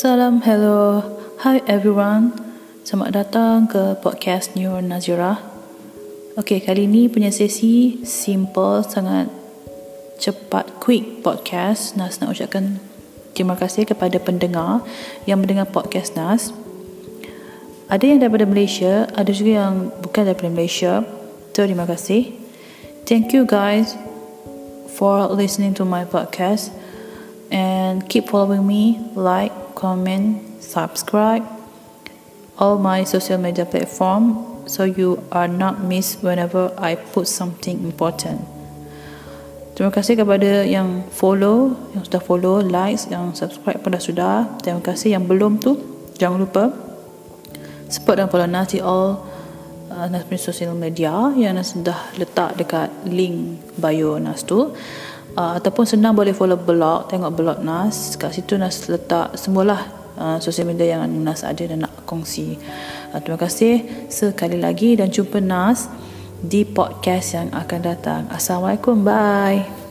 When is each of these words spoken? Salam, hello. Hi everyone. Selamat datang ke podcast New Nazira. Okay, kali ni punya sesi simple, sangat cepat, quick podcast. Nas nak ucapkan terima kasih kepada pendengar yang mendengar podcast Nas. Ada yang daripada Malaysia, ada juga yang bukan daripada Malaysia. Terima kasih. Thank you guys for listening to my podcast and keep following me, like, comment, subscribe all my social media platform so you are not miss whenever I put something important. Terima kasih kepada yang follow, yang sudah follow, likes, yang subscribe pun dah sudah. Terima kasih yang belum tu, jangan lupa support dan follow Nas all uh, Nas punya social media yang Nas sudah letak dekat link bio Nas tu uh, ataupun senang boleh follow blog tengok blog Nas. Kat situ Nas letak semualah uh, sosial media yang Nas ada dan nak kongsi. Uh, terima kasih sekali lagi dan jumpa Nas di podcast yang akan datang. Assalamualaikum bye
Salam, 0.00 0.40
hello. 0.40 1.04
Hi 1.44 1.60
everyone. 1.68 2.32
Selamat 2.80 3.12
datang 3.12 3.68
ke 3.68 3.92
podcast 4.00 4.56
New 4.56 4.72
Nazira. 4.80 5.36
Okay, 6.40 6.64
kali 6.64 6.88
ni 6.88 7.12
punya 7.12 7.28
sesi 7.28 8.00
simple, 8.00 8.80
sangat 8.88 9.28
cepat, 10.16 10.80
quick 10.80 11.20
podcast. 11.20 12.00
Nas 12.00 12.24
nak 12.24 12.32
ucapkan 12.32 12.80
terima 13.36 13.52
kasih 13.60 13.84
kepada 13.84 14.16
pendengar 14.16 14.80
yang 15.28 15.44
mendengar 15.44 15.68
podcast 15.68 16.16
Nas. 16.16 16.56
Ada 17.92 18.16
yang 18.16 18.24
daripada 18.24 18.48
Malaysia, 18.48 19.12
ada 19.12 19.28
juga 19.28 19.60
yang 19.68 19.92
bukan 20.00 20.24
daripada 20.24 20.48
Malaysia. 20.48 21.04
Terima 21.52 21.84
kasih. 21.84 22.32
Thank 23.04 23.36
you 23.36 23.44
guys 23.44 23.92
for 24.88 25.28
listening 25.28 25.76
to 25.76 25.84
my 25.84 26.08
podcast 26.08 26.81
and 27.52 28.08
keep 28.08 28.32
following 28.32 28.64
me, 28.64 28.96
like, 29.12 29.52
comment, 29.76 30.40
subscribe 30.64 31.44
all 32.56 32.80
my 32.80 33.04
social 33.04 33.36
media 33.36 33.68
platform 33.68 34.40
so 34.64 34.88
you 34.88 35.20
are 35.32 35.48
not 35.48 35.84
miss 35.84 36.16
whenever 36.24 36.72
I 36.80 36.96
put 36.96 37.28
something 37.28 37.84
important. 37.84 38.40
Terima 39.72 39.92
kasih 39.92 40.20
kepada 40.20 40.64
yang 40.64 41.04
follow, 41.12 41.76
yang 41.96 42.04
sudah 42.04 42.22
follow, 42.24 42.60
likes, 42.60 43.08
yang 43.08 43.32
subscribe 43.32 43.80
pun 43.80 43.96
dah 43.96 44.02
sudah. 44.04 44.34
Terima 44.60 44.80
kasih 44.84 45.16
yang 45.16 45.24
belum 45.24 45.60
tu, 45.60 45.76
jangan 46.16 46.44
lupa 46.44 46.72
support 47.92 48.16
dan 48.16 48.32
follow 48.32 48.48
Nas 48.48 48.72
all 48.80 49.20
uh, 49.92 50.08
Nas 50.08 50.24
punya 50.24 50.40
social 50.40 50.72
media 50.72 51.12
yang 51.36 51.60
Nas 51.60 51.76
sudah 51.76 52.16
letak 52.16 52.56
dekat 52.56 52.88
link 53.04 53.60
bio 53.76 54.16
Nas 54.16 54.40
tu 54.48 54.72
uh, 55.36 55.58
ataupun 55.58 55.84
senang 55.88 56.16
boleh 56.16 56.32
follow 56.36 56.58
blog 56.58 57.08
tengok 57.08 57.32
blog 57.32 57.58
Nas. 57.60 58.16
Kat 58.16 58.32
situ 58.34 58.56
Nas 58.60 58.88
letak 58.88 59.36
semualah 59.36 59.80
uh, 60.16 60.38
sosial 60.38 60.68
media 60.68 60.98
yang 60.98 61.08
Nas 61.22 61.44
ada 61.44 61.62
dan 61.64 61.84
nak 61.84 62.04
kongsi. 62.04 62.56
Uh, 63.12 63.20
terima 63.20 63.40
kasih 63.40 64.08
sekali 64.08 64.60
lagi 64.60 64.96
dan 64.96 65.08
jumpa 65.08 65.40
Nas 65.40 65.88
di 66.42 66.66
podcast 66.66 67.38
yang 67.38 67.48
akan 67.54 67.80
datang. 67.80 68.22
Assalamualaikum 68.32 69.06
bye 69.06 69.81